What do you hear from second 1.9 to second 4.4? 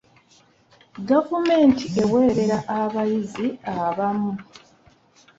eweerera abayizi abamu.